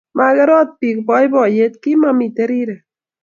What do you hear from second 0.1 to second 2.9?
Marekotpi boiboiyet komamiten rirek